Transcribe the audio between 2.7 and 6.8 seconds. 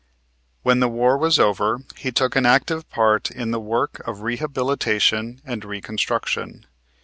part in the work of rehabilitation and Reconstruction.